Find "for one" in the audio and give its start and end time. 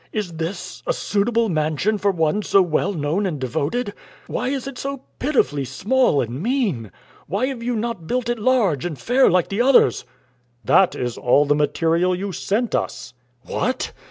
1.99-2.41